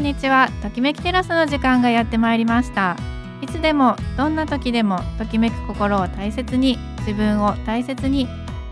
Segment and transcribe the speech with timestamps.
[0.00, 0.48] んにちは。
[0.62, 2.96] ときめきテラスの時間がやってまいりました。
[3.42, 8.26] いつでもどんな時でもときめく心を大切に自分を大切に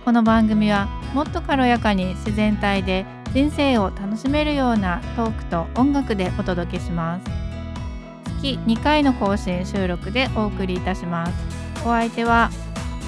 [0.06, 3.04] この番組はもっと軽やかに自然体で
[3.34, 7.30] 人生を楽しめるようなトークと音楽でお届けします。
[8.40, 11.32] 月2回の更新収録でお送りいたします。
[11.84, 12.50] お相手は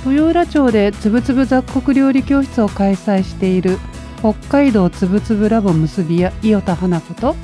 [0.05, 3.79] 豊浦町でつぶつぶ雑穀料理教室を開催している
[4.19, 7.35] 北海道つぶつぶラボ結び屋伊予田花子と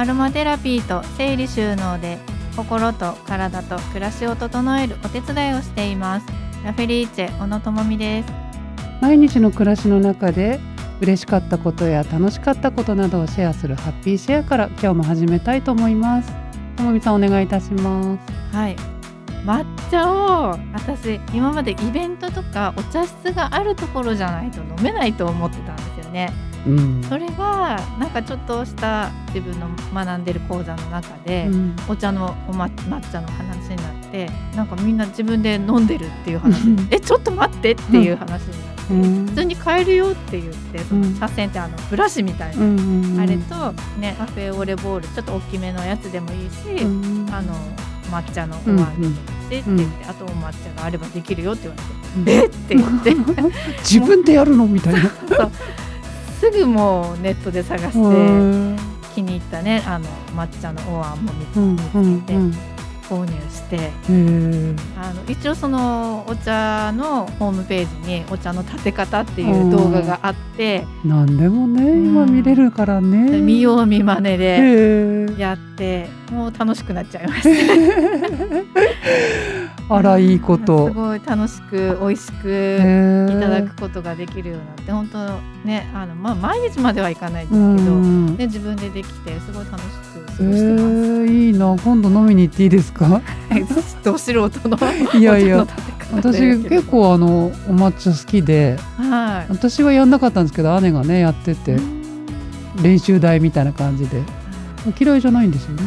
[0.00, 2.16] アロマテラピーと整理収納で
[2.56, 6.26] 心と体と暮らしを整えるお手伝いをしています。
[6.64, 8.32] ラフェリーチェ小野智美です。
[9.02, 10.58] 毎日の暮らしの中で
[11.02, 16.32] 嬉しかったことや楽しかったことなどをシェアするハッピーシェアから今日も始めたいと思います。
[16.78, 18.16] 智美さんお願いいたしま
[18.50, 18.56] す。
[18.56, 18.76] はい。
[19.44, 26.32] 抹茶を私今までイベントとかお茶室があるところじゃないと飲めないと思ってたんですよね。
[26.66, 31.76] うん、それがなんかちょっとした自分の学んでる講座の中で、うん。
[31.88, 36.68] お茶のお、ま、抹茶の話になってなんかみんな自分で飲んでるっていう話。
[36.68, 36.88] うん。
[36.90, 39.26] えちょっと待ってっていう話になって、うん。
[39.26, 41.18] 普通に買えるよって言ってそのうん。
[41.18, 47.26] 茶筅ってあのブラシみたいな、あれとねカフェオレボールちょっと大きめのやつでもいいし、うん。
[47.32, 47.54] あの
[48.10, 49.16] 抹茶のお椀に入
[49.50, 51.76] れてって言って、あとお抹茶があればできるよって言わ
[52.24, 52.46] れて、え？
[52.46, 53.14] って言って。
[53.80, 54.66] 自分でやるの？
[54.66, 55.00] みたいな。
[55.28, 55.50] そう
[56.40, 57.98] すぐもうネットで探して。
[57.98, 58.76] うん
[59.12, 62.54] 気に入ったねあの抹茶のお椀も見つけてうん
[63.10, 63.90] 購入して。
[64.96, 72.06] あの一応そのお茶のホームページにお茶の立て方っていう動画があって、なんでもねん。
[72.06, 73.40] 今見れるからね。
[73.40, 75.38] 見よう見まねへでー。
[75.40, 77.50] やってもう楽しくなっちゃいました。
[79.92, 85.18] あらいいことすごい楽しく美味しくいただくことができるようになって本当
[85.66, 88.36] ねあのまあ毎日まではいかないですけうど、ん。
[88.36, 90.84] ね自分でできてすごい楽しく過ごえしてます。
[90.84, 91.76] ー、いいな。
[91.82, 93.20] 今度飲みに行っていいですか？
[94.04, 94.78] ど素人の
[95.18, 95.66] いやいや。
[96.12, 99.52] 私結構あのお抹茶好きではい。
[99.52, 101.76] 私はやんなかったんですけど姉がねやってて
[102.82, 104.22] 練習台みたいな感じで。
[104.98, 105.82] 嫌いじゃないんですよね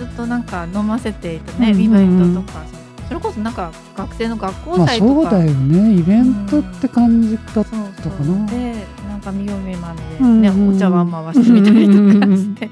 [0.00, 1.82] ずっとなんか飲ませていてね、うんうんうん。
[1.82, 2.64] イベントとか
[3.06, 5.94] それこそなんか学生の学校まあ祭とか、そうだよね。
[5.94, 8.74] イベントって感じだったそうかそうなで
[9.20, 12.70] なんか見よう見まねで、うんうんねお茶碗回してみたりとかして、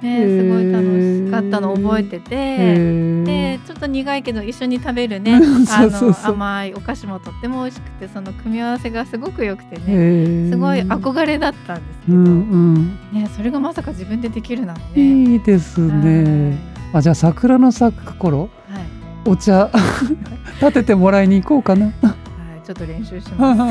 [0.00, 0.84] ね、すごい楽
[1.26, 3.20] しかったのを覚えてて。
[3.24, 5.32] でちょっと苦いけど一緒に食べるね。
[5.32, 6.36] うんあそうそうそう。
[6.36, 10.50] の甘いお菓子もとっても美味しくてその組み合わせがすごく良くてね。
[10.50, 12.98] すごい憧れだったんですけど、うんうん。
[13.12, 16.56] ね、それがまさか自分でできるなんて、いいですね。
[16.92, 19.70] あじゃあ桜の咲く頃はい、お茶
[20.60, 21.94] 立ててもらいに行こうかな、はい、
[22.70, 23.62] ちょっと練習します。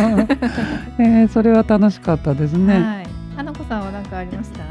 [0.99, 4.63] えーそれは楽しかったですね、はい、花子さんは何かありました？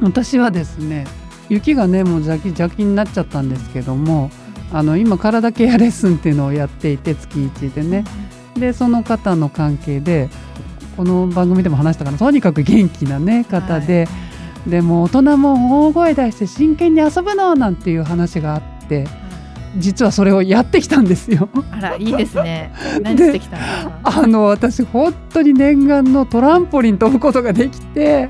[0.00, 1.04] 私はですね
[1.48, 4.30] 雪がねもう邪気邪気になっちゃったんですけども
[4.72, 8.04] あの今体ケアレッスンっていうのをやっていて月1でね。
[8.56, 10.28] でその方の関係で
[10.96, 12.18] この番組でも話したかな。
[12.18, 14.06] とにかく元気なね方で、
[14.66, 19.08] でも大人も大声出して真剣に遊ぶのなんていう話があって
[19.76, 21.48] 実はそれをやってきたんですよ。
[21.70, 22.72] あらいいですね。
[23.02, 24.00] 何してきたんですか？
[24.22, 28.28] あの私本当に念願のトランポリン飛ぶことができて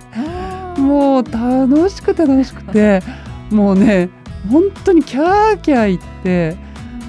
[0.79, 3.03] もう楽しくて楽しくて
[3.51, 4.11] もうね
[4.51, 6.57] 本当にキャーキャー言って、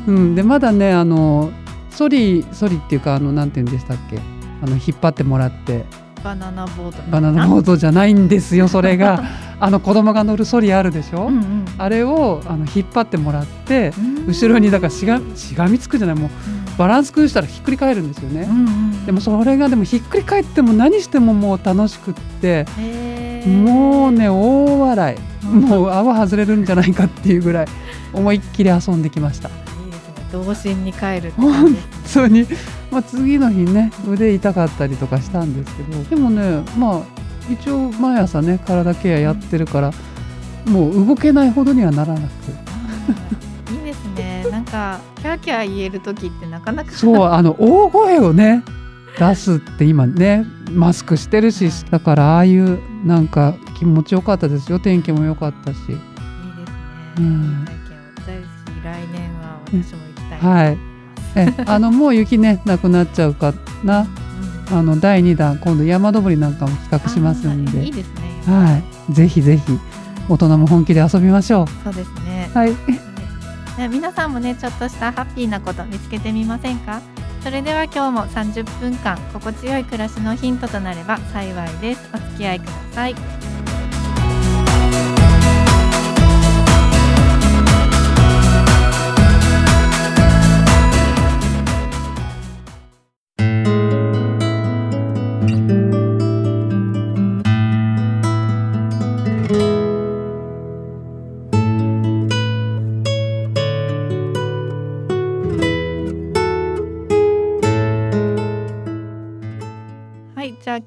[0.08, 1.52] うん、でまだねあの
[1.90, 4.18] ソリソリっていうかあのなんて言うんでしたっけ？
[4.64, 5.86] あの引っ張ってもらって
[6.24, 7.02] バナナボート。
[7.12, 9.24] バナナボートじゃないんですよ それが
[9.60, 11.66] あの子供が乗るソリあるでしょ、うんうん。
[11.78, 16.16] あれをあの引っ張ってもらってうん後ろにだからしがしがみつくじゃない？
[16.16, 16.30] もう
[16.78, 18.48] バランス崩したらひっくり返るんですよね。
[18.50, 19.06] うんうん。
[19.06, 22.66] でもそれがでもひっくり返っても何してももう楽しくって
[23.48, 27.66] もうね大笑いうんもう泡外れるんじゃないかっていうぐらい
[28.14, 29.52] 思いっきり遊んできましたい
[29.88, 30.14] いですね。
[30.32, 31.88] 童心に帰るって感じです。
[32.04, 32.46] 普通に、
[32.92, 37.02] まあ、次の日ね腕痛かったりとかしたんですけどでもねまあ
[37.52, 39.92] 一応毎朝ね体ケアやってるから
[40.66, 42.24] もう動けないほどにはならなく
[43.74, 44.46] いいですね。
[44.52, 46.92] なんかキャーキャー言える時ってなかなか。
[46.92, 48.64] そうあの大声をね
[49.18, 56.04] 出すって今ねマスクしてるしだからああいうなんか気持ちよかったですよ天気も良かったしいいですね。
[57.18, 57.66] うん
[58.84, 60.40] 来年は私も行きたい。
[60.40, 60.91] はい
[61.36, 64.08] えあのもう雪ねなくなっちゃうかな。
[64.70, 64.78] うん。
[64.78, 67.86] あの第2弾今度山登りなんかも企画しますんで。
[67.86, 68.22] いいですね。
[68.46, 69.14] はい。
[69.14, 69.80] ぜひぜひ
[70.30, 72.50] 大人も本気で遊びましょそうですね。
[72.54, 72.72] うはい。
[73.78, 77.02] ね皆さんもねちょっとしたハッピーなこと見つけてみませんか？
[77.44, 82.02] それでは今日も30分間心地よい暮らしのヒントとなれば幸いです。
[82.14, 83.16] お付き合いください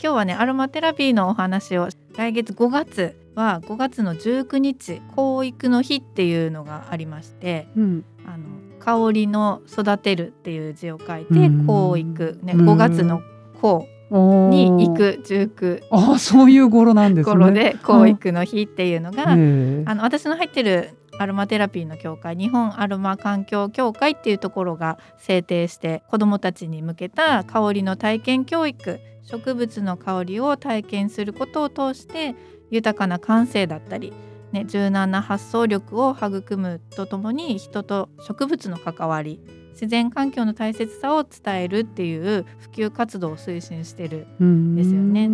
[0.01, 8.05] 今日はねアロマテラピーのお話を来月5月は5月の19日香育の日っていうのがありまして、うん。
[8.27, 8.45] あの
[8.79, 11.67] 香りの育てるっていう字を書いてうん。
[11.67, 12.71] 香育ねうん。
[12.71, 13.21] 5月の
[13.61, 17.35] 香おーに行く19ああそういう頃なんですね。
[17.35, 32.35] 頃で香育の日っていうのが、あの私の入ってるアロマテラピーの協会日本アロマ環境協会っていうところが制定して子どもたちに向けた香りの体験教育植物の香りを体験することを通して
[32.71, 34.13] 豊かな感性だったり、
[34.53, 39.41] ね、柔軟な発想力を育むとともに人と植物の関わり
[39.73, 45.29] 自然環境の大切さを伝えるっていう普及活動を推進してるうんですよね。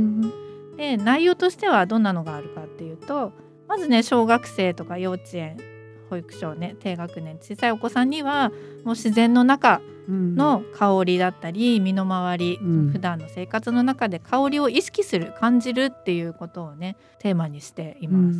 [0.76, 3.32] で内容としてはどんなのがあるかっていうと
[3.68, 5.58] まずね小学生とか幼稚園
[6.08, 8.50] 保育所ね低学年小さいお子さんには
[8.84, 12.90] もう自然の中うんの香りだったり身の回り、うん。
[12.90, 18.38] 普段の生活の中で香りを意識する感じるっていうことをねテーマにしています。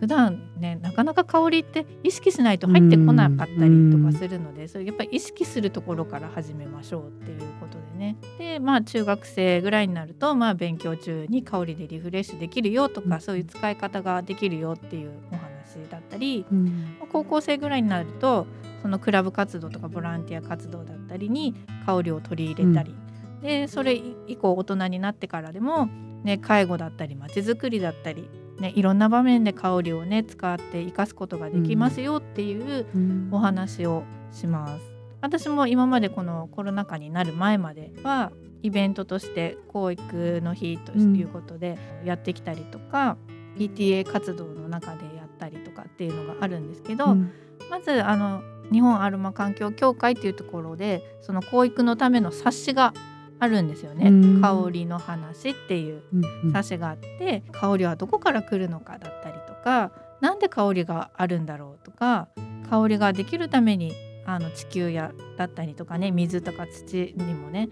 [0.00, 8.16] 普段ねなかなか香りって意識しないと入ってこなかったりとかするので、それやっぱり意識するところから始めましょうっていうことでね。
[8.38, 13.20] でまあ中学生ぐらいになると、まあ、勉強中に香りでリフレッシュできるよとか、うん。
[13.20, 16.96] そういう使い方ができるよっていうお話だったりうん。
[17.10, 18.46] 高校生ぐらいになると
[18.82, 21.54] そのクラブ活動とかボランティア活動だったりに
[21.86, 22.94] 香りを取り入れたり、
[23.42, 23.94] でそれ
[24.26, 25.88] 以降大人になってからでも、
[26.24, 28.28] ね、介護だったりまちづくりだったり、
[28.58, 33.28] ね、いろんな場面で香りをね使って生かすことができますよっていううん。
[33.32, 34.82] お話をします。
[35.20, 38.30] 私も今までこのコロナ禍になる前までは
[38.62, 43.16] イベントとして教育の日ということでやってきたりとか、
[43.56, 47.30] PTA 活動の中でやったりとかっていうのがあるんですけど、うん。
[47.70, 48.42] まずあの
[48.72, 52.94] 日本アロマ環境協会っていうところでその教育のための冊子が
[53.40, 54.08] あるんですよね。
[54.08, 54.40] うん。
[54.40, 56.02] 香りの話っていう
[56.44, 56.52] うん。
[56.52, 62.28] 冊子があって香りはどこから来るのかだったりとかなんで香りがあるんだろうとか
[62.70, 63.92] 香りができるために
[64.26, 67.68] あの地球やだったりとかね水とか土にもね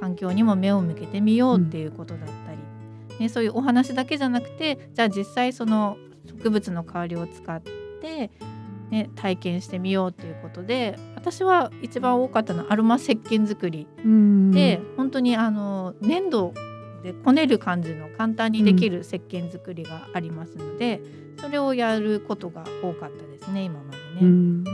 [0.00, 2.32] 環境にも目を向けてみようっていうことだった
[3.12, 7.60] り、ね、そういうお話だけじゃなくてじゃあ実際その植物の香りを使っ
[8.00, 8.30] て、
[8.90, 13.86] ね、体験してみようっていうことで私は一番多かったのはアロマ石鹸作り。
[14.04, 14.50] うん。
[14.50, 16.52] で、本当にあの粘土
[17.02, 21.00] でこねる感じの簡単にできる石鹸作りがありますので、
[21.40, 24.02] それをやることが多かったですね今までね。
[24.22, 24.64] うん。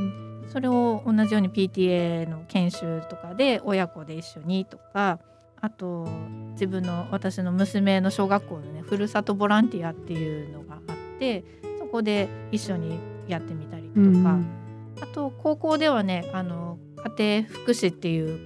[0.49, 5.19] それを同じように PTA の研修とかで親子で一緒にとか
[5.61, 6.09] あと
[6.53, 11.45] 自分の私の娘の小学校のねふるさとボランティアっていうのがあって
[11.79, 12.99] そこで一緒に
[13.29, 14.47] やってみたりとか、うん。
[15.01, 16.79] あと高校ではねあの
[17.19, 18.41] 家庭福祉っていう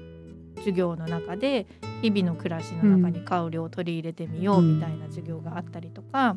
[0.56, 1.66] 授業の中で
[2.02, 6.36] 日々の暮らしの中に香りを取り入れてみようみたいな授業があったりとか、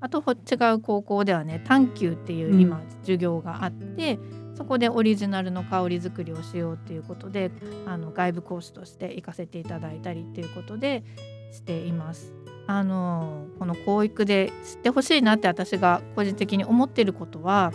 [0.00, 2.60] あとほ違う高校ではね探究っていううん。
[2.60, 4.18] 今授業があって、
[4.54, 7.50] そこでオリジナルの香り作りをしようっていうことで
[7.86, 11.04] あの外部講師として行かせていただいたりっていうことで
[11.52, 12.32] しています。
[12.66, 17.72] あのこの教育で知ってほしいなって私が個人的に思ってることは、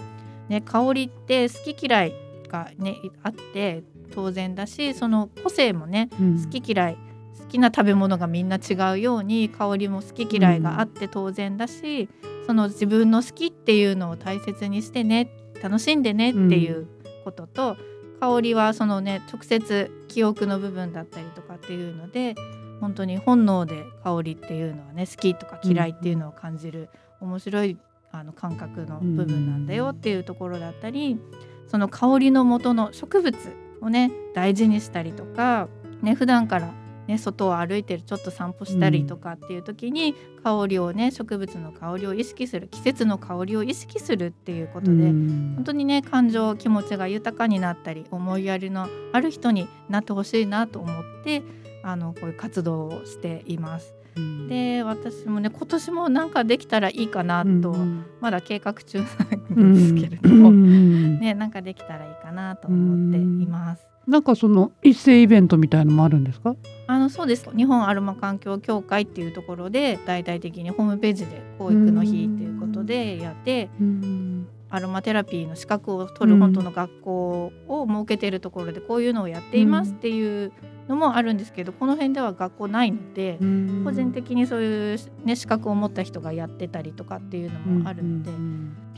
[0.54, 2.14] ね、香りって好き嫌い
[2.48, 3.84] が、ね、あって
[4.14, 6.44] 当然だしその個性もねうん。
[6.44, 6.98] 好き嫌い
[7.40, 12.10] 好きな食べ物がみんな違うように香りも好き嫌いがあって当然だし、
[12.46, 15.30] その自分の好きっていうのを大切にしてね
[15.62, 16.88] 楽しんでねっていう
[17.24, 17.78] ことと、
[18.20, 22.36] 香りはそのね直接記憶の部分だったりとかっていうので
[22.80, 27.78] 本当に本能で香りっていうのはね好きとか嫌いっていうのを感じる面白い
[28.14, 31.20] あの感覚の部分なんだよっていうところだったり、
[31.68, 33.36] その香りの元の植物
[33.82, 35.68] をね大事にしたりとか、
[36.04, 36.72] ね普段から
[37.08, 51.42] ね、外を歩いてるちょっと散歩したりとかっていう時に、香りをね植物の香りを意識する季節の香りを意識するっていうことで、うん本当にね感情気持ちが豊かになったり思いやりのある人になってほしいなと思って
[51.84, 53.96] あのこういう活動をしています。
[54.16, 54.48] うん。
[54.48, 63.86] で私もね今年もなんかできたらいいかなと、うんまだ計画中なんですけれども、うん ねなんかできたらいいかなと思っています。
[64.08, 66.56] なんかその一斉イベントみたいのもあるんですか？
[66.88, 67.50] あのそうです。
[67.56, 80.52] 日本アロマ環境協会っていうところで大々的にホームページで教育の日っていうことでやってうんアロマテラピーの資格を取るうん本当の学校を設けているところでこういうのをやっていますっていう
[80.88, 83.38] のもあるんですけどこの辺では学校ないので
[83.84, 88.32] 個人的にそういう、ね、資格を持った人がやってたりとかっていうのもあるので、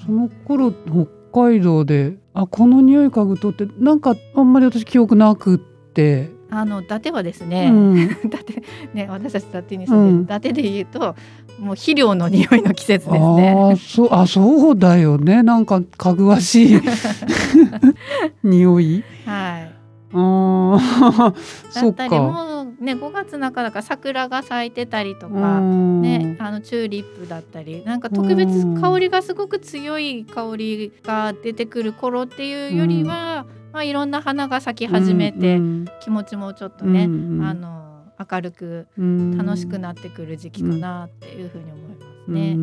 [0.03, 1.07] その頃北
[1.47, 6.33] 海道であこの匂い嗅ぐとってなんかあんまり私記憶なくって。
[6.51, 8.61] あの伊達はですうね、ん、 伊達
[8.93, 10.23] ね私たち伊達に住んでる、うん。
[10.23, 10.99] 伊達で言うと
[11.59, 13.55] もう肥料の匂いの季節ですね。
[13.57, 15.41] ああそうあそうだよね。
[15.41, 16.81] なんかかぐわしい
[18.43, 19.03] 匂い。
[19.25, 19.74] はい。
[20.15, 22.21] あーだそっったりか。
[22.21, 25.59] もうね5月中だから桜が咲いてたりとうか。
[25.59, 26.01] ん。
[26.01, 37.83] ね、あのチューリップだったりなんか特別うん香りがすごく強い香りが出てくる頃っていうよりは、まあ、いろんな花が咲き始めて、うん気持ちもちょっとね、うんあの
[38.17, 39.37] 明るくうん。
[39.37, 41.95] 楽しくなってくる時期かなっていうふうに思いま
[42.25, 42.55] すね。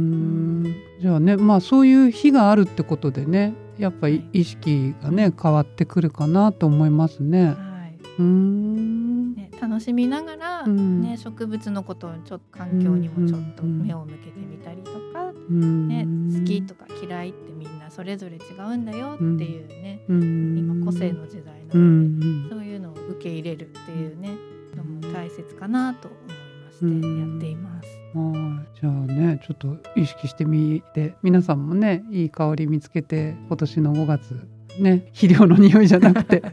[1.00, 7.46] じゃあねまあそういう日があるってことでねやっぱり意識がね変わってくるかなと思いますね。
[7.46, 7.98] はい。
[8.18, 9.34] うん。
[9.34, 11.00] ね、楽しみながら、うん。
[11.00, 15.88] ね、植物のことをちょっと環境にもちょっと目を向けてみたりとか、うん。
[15.88, 16.06] ね、
[16.38, 20.58] 好きとか嫌いってみんなそれぞれ違うんだよっていうね、うん。
[20.58, 22.48] 今個性の時代なうので、ん。
[22.50, 24.30] そういうのを受け入れるっていうね
[24.76, 26.34] のも大切かなと思いま
[26.72, 27.88] してうんやっています。
[28.14, 34.48] はいじゃあねちょっと意識してみて皆さんもねいい香り見つけて今年の5月
[34.78, 36.42] ね肥料の匂いじゃなくて、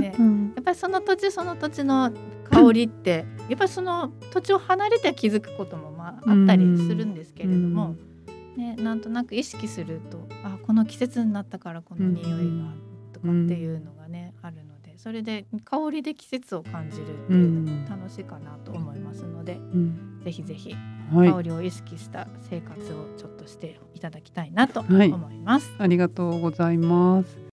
[0.00, 0.14] ね。
[0.18, 0.52] うん。
[0.54, 2.12] やっぱりその土地その土地の
[2.50, 7.96] 香りってやっぱりその土地を離れて気づくこともまああったりするんですけれども、
[8.56, 12.72] ね、なんとなく意識するとあこの季節になったからこの匂いが
[13.12, 20.74] とかっていうのがね、あるのでそれで香りで季節を感じるっていうのも楽しいかなと思いますので、うんぜひぜひ
[21.12, 25.72] はい香りを意識した生活をちょっとしていただきたいなとはい思います。
[25.78, 27.45] ありがとうございます。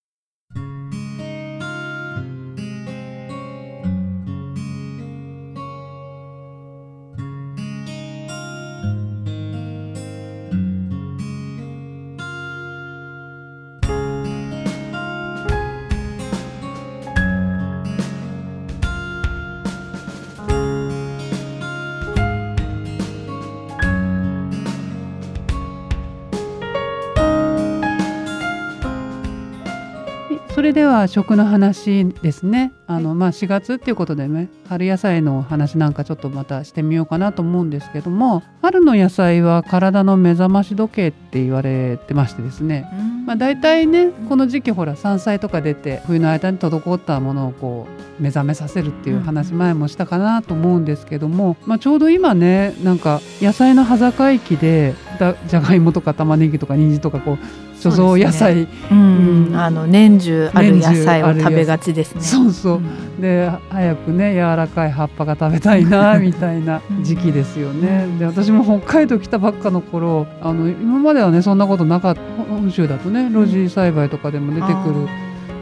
[31.03, 32.71] は食の話ですね。
[32.87, 42.87] あの、まあ4月っていうことでね、春野菜の話なんかちょっとまたしてみようかなと思うんですけども、春の野菜は体の目覚まし時計って言われてましてですね。
[43.25, 47.87] まあ大体ねこの時期ほら山菜とか出て冬の間に滞ったものをこ
[48.19, 62.21] う目覚めさせるっていう話前もしたかなと思うんですけども、まあ、ちょうど今ねなんか野菜の端境期でだじゃがいもとか玉ねぎとか人参とかこう貯蔵野菜うんうんあの年中ある野菜年中ある野菜を食べがちですね。
[62.21, 62.77] そうそう。
[62.77, 63.21] うん。
[63.21, 68.07] で早くね柔らかい葉っぱが食べたいなみたいな時期ですよね。
[68.19, 72.21] で私も北海道来たばっかの頃あの今まではねそんなことなかった。
[72.49, 75.07] 本州だとね露地栽培とかでも出てくる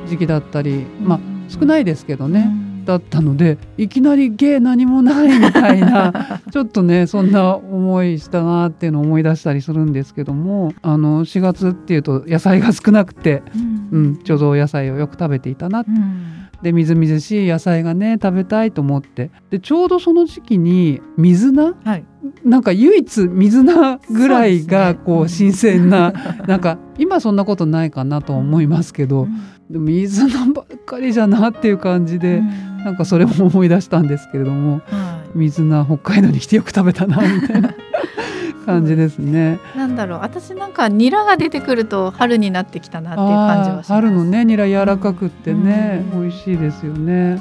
[0.07, 2.70] 時期だったりまあ少ないですけどね。
[2.85, 13.43] だったのでいきなり芸何もないみたいな ちょっとねそんな思いしたなっていうのを思い出したりするんですけどもあの4月っていうと野菜が少なくて、
[13.91, 15.79] うん、貯蔵野菜をよく食べていたな。
[15.79, 16.41] うん。
[16.61, 19.31] でみずみずしい野菜がね食べたいと思って。
[19.49, 21.73] でちょうどその時期に水菜？
[21.83, 22.05] はい。
[22.45, 26.13] なんか唯一水菜ぐらいがこう新鮮な
[26.47, 29.27] なんか今そんなことないかなとは思いますけど。
[29.71, 32.43] でも水菜ばっかりじゃなっていう感じで
[32.85, 35.37] なんかそれも思い出したんですけれどもはい。
[35.37, 37.73] 水菜北海道に来てよく食べたなみたいな
[38.65, 39.59] 感じですね。
[39.75, 40.19] なんだろう。
[40.21, 43.93] 私なんかニラが出てくると春になってきたなっていう感じはします。
[43.93, 46.21] 春のねニラ柔らかくってね、うん。
[46.23, 47.39] 美味しいですよね。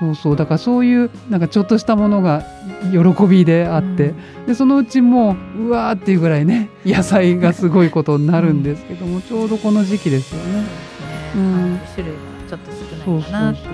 [0.00, 0.36] そうそう。
[0.36, 2.42] だからそういうなんかちょっとしたものが
[2.90, 4.14] 喜びであって、
[4.46, 10.62] でそのうちもううわーっていうぐらいね 野菜がすごいことになるんですけども、ちょうどこの時期ですよね。
[11.34, 11.52] そうん。
[11.70, 11.80] はい。
[11.94, 12.18] 種類が
[12.48, 12.70] ちょっと
[13.04, 13.54] そうそう少ないかな。
[13.54, 13.64] そう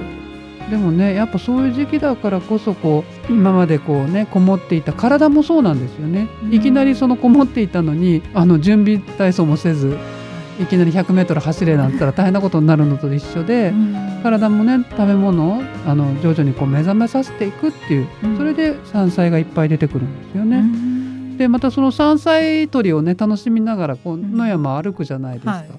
[0.71, 6.55] でもねやっぱそういう時期だからこそこう今までこうねこもっていた体もそうなんですよね、うん。
[6.55, 9.97] いきなりそのこもっていたのにあの準備体操もせず
[10.61, 10.67] い。
[10.67, 13.73] きなり 100m 走れなんて言ったら大変なことになるのと一緒で、
[14.25, 18.37] 体もね食べ物をあの徐々にこう目覚めさせていくっていう、うん。
[18.37, 20.61] それで山菜がいっぱい出てくるんですようね。
[20.63, 21.39] ん。
[21.39, 25.61] でまたその山菜採りをね楽しみながらこううん野山歩くじゃないですか、はい。
[25.61, 25.79] うんうん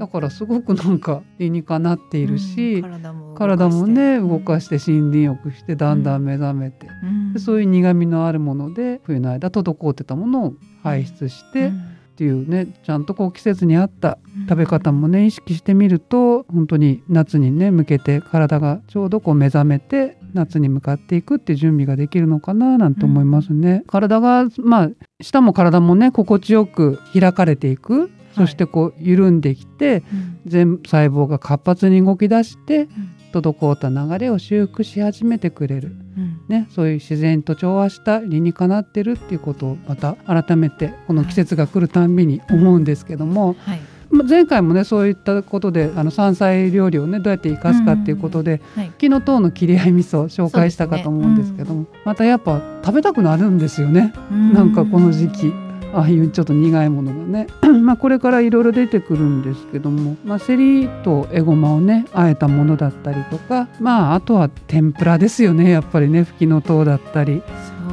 [0.00, 6.92] だからすごくなんか理にかなっているし、うん体も体もね動かしして森林浴してだんだん目覚めて、て、
[7.34, 11.96] でそういう苦みのあるもので冬の間滞ってたものを排出して、うん。
[12.10, 14.46] っていうねちゃんとこう季節に合ったうん。
[14.46, 23.84] 食べ方もね意識してみると本当に夏にね向けて体がちょうどこう目覚めて夏に向かっていくって準備ができるのかななんて思いますね。
[23.86, 24.90] 体がまあ
[25.20, 30.40] 舌も体もね心地よく開かれていくそしてこう緩んできてうん。
[30.46, 32.88] 全細胞が活発に動き出して
[33.32, 36.40] 滞った流れを修復し始めてくれる、うん。
[36.48, 43.80] ね、そういう自然と調和した理にかなってるっていうことをまた改めてこの季節が来るたんびに思うんですけども、はい。
[44.10, 48.90] ま前回もねそういったことであの山菜料理をねどうやって生かすかっていうことで、はい。
[48.98, 54.12] 木の塔の切り合い味噌を紹介したかと思うんですけども、またやっぱ食べたくなるんですよね。
[54.30, 55.52] なんかこの時期
[55.92, 57.46] ああいうちょっと苦いものがね。
[57.82, 63.68] まあこれからいろいろ出てくるんですけども、まあ、セリとエゴマをねあえたものだったりとか。
[63.80, 65.70] まああとは天ぷらですよね。
[65.70, 67.42] やっぱりね吹きの塔だったり、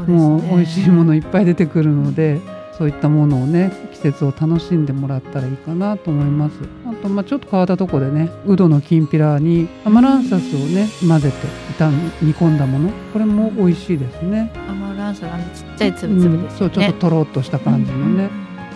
[0.06, 0.22] そうね。
[0.22, 2.40] もう美味しいものいっぱい出てくるので
[2.78, 6.56] そういったものをね季節を楽しんでもらったらいいかなと思います。
[6.86, 11.38] あとまあちょっと変わったところでねウドのきんぴらにアマランサスをね混ぜて
[11.80, 12.92] 炒め煮込んだもの。
[13.14, 14.52] これも美味しいですね
[15.26, 18.30] アマランスあのちっちゃいつぶつぶですよね、うんそうちょっととろっとした感じのね、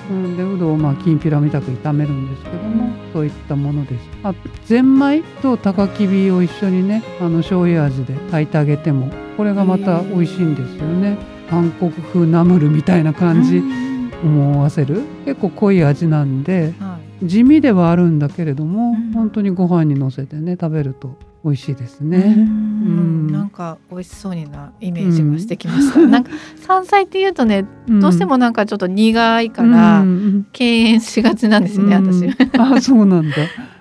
[0.10, 4.10] うん、でうどをまあきんぴらみたく炒めるんですけども、そういったものです。
[4.24, 4.33] あ
[4.65, 11.17] ゼンマイと高きびを一緒にねあの醤油味で炊いてあげてもこれがまた美味しいんですよね。
[11.50, 13.91] 韓国風ナムルみたいな感じうん。
[14.24, 15.01] 思わせる。
[15.25, 17.27] 結構濃い味なんではい。
[17.27, 19.12] 地味ではあるんだけれども、うん。
[19.12, 22.36] 本当にご飯にのせてね食べると美味しいですうね。
[22.83, 23.27] ん。
[23.31, 30.48] なんか美味しそうになイメージがしてきました、なんか山菜っていうとねどうしてもなんかちょっと苦いからうん。
[30.51, 32.13] 敬遠しがちなんですよね、うん。
[32.13, 32.27] 私。
[32.57, 33.35] あそうなんだ。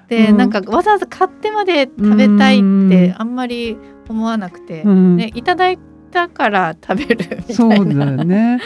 [0.09, 0.37] で、うん。
[0.37, 3.77] なんかわざわざ買ってまで食べたいってあんまり
[4.09, 5.17] 思わなくて、うん。
[5.17, 5.79] ね、いただい
[6.11, 8.61] たから食べるみたいなそうだよね。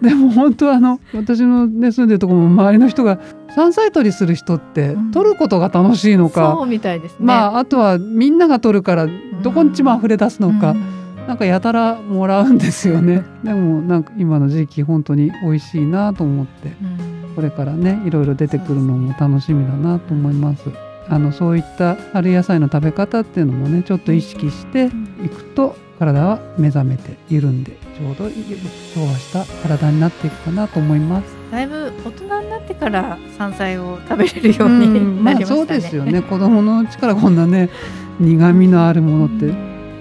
[0.00, 3.18] でも本当あの私のね住んでるところも周りの人が
[3.54, 7.16] 山菜採りする人ってうん取ることが楽しいのか、そうみたいですね。
[7.20, 9.06] まああとはみんなが取るから
[9.42, 10.94] どこんちも溢れ出すのか、うん
[11.26, 13.24] なんかやたらもらうんですよね。
[13.42, 20.64] でもなんか今の時期本当に美味しいなと思ってうんこれからねいろいろ出てくるのも楽しみだなと思います。
[21.08, 24.90] あのそういった春野菜の食べ方っていうのもねちょっと意識して
[25.24, 28.44] いくと体は目覚めて緩んでちょうどいい
[28.94, 31.26] 調和した体になっていくかなと思います。
[31.52, 35.58] だいぶ大人になってから山菜を食べれるよううんにまあなりましたね。
[35.58, 37.70] そうですよね子供のうちからこんなね
[38.18, 39.46] 苦味のあるものって、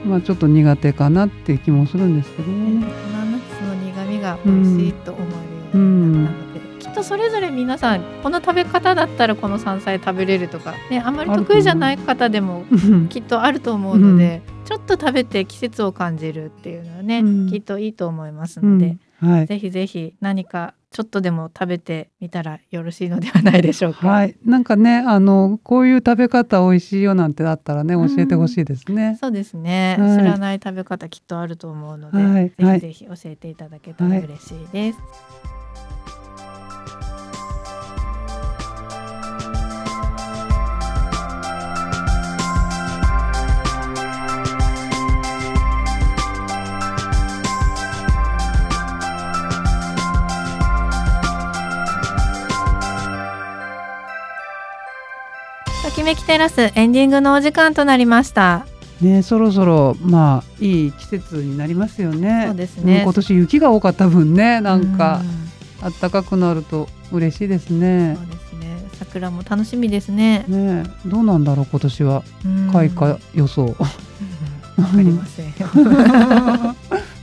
[0.06, 2.86] まあちょっと苦手かなって気もするんですけどねね。
[2.86, 2.90] 大
[3.26, 6.53] 人の苦味が美味しいと思えるようになったので、きっ
[6.94, 12.76] とそれぞれ皆さんこの食べ方だったらこの山菜食べれるとか、ね、あんまり得意じゃない方でもう。
[12.76, 17.50] んきっとあると思うので、ちょっと食べて季節を感じるっていうのはね、うん。
[17.50, 19.32] きっといいと思いますので、うん。
[19.32, 19.48] はい。
[19.48, 24.08] ぜひぜひ何かちょっとでも食べてみたらよろしいのではないでしょうか。
[24.08, 29.18] はい、なんかね、あのこういう食べ方美味しいよなんてあったらね、教えてほしいですね。
[29.20, 30.18] そうですね、はい。
[30.18, 32.50] 知らない食べ方きっとあると思うので、はい。
[32.50, 35.00] ぜひぜひ教えていただけたら嬉しいです。
[35.00, 35.63] と
[55.94, 58.66] きめきテラスエンディングのお時間となりました。
[59.00, 62.46] ね、そろそろまあいい季節になりますよね。
[62.48, 65.22] そうですねん今年雪が多かった分ね、なんか
[65.86, 68.26] う暖かくなると嬉しいですねそう。
[68.26, 68.88] ですね。
[68.94, 70.46] 桜も楽しみですね。
[70.48, 73.66] ね、どうなんだろう今年はうん開花予想。
[73.68, 73.88] わか
[74.98, 75.54] りません。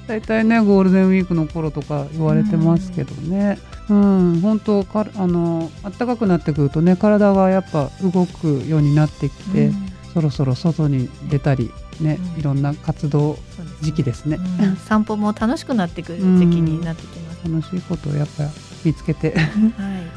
[0.06, 3.58] だいたいねゴールデンウィークの頃とか言われてますけどね。
[3.90, 13.38] うん、本当かあの暖かくなってくるとね体がやっぱ動くようになってきて、うんそろそろ外に出たりね、うんいろんな活動
[13.80, 14.38] 時期ですね。
[14.60, 17.48] うん散歩も楽しくなってくる時期になってきます。
[17.48, 18.44] 楽しいことをやっぱ
[18.84, 19.40] 見つけて はい、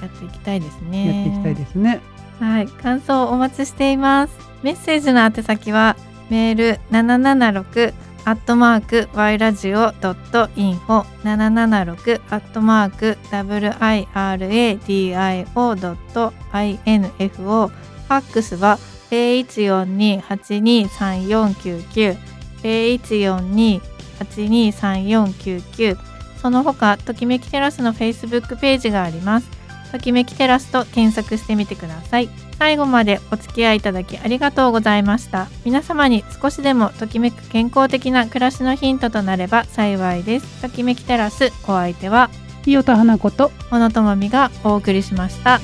[0.02, 1.06] やっていきたいですね。
[1.06, 2.02] やっていきたいですね。
[2.40, 4.34] はい、感想お待ちしています。
[4.64, 5.96] メッセージの宛先は
[6.30, 7.94] メール七七六
[8.26, 18.80] アットマーク y ラジオドットインフォ七七六アットマーク w i r a d i o ドット i n f o ファックスは
[19.12, 22.16] 零一四二八二三四九九。
[22.64, 23.82] 零一四二
[24.18, 25.98] 八二三四九九。
[26.42, 29.63] その他ときめきテラスのフェイスブックページがあります。
[29.94, 32.30] ときめきテラスと検索してみてください。
[32.60, 35.48] 最後までお付き合いいただきありがとうございました。
[35.64, 40.62] 皆様に少しでもときめく健康的な暮らしのヒントとなれば幸いです。
[40.62, 42.30] ときめきテラスお相手は
[42.64, 45.60] 清田花子と小野智美がお送りしました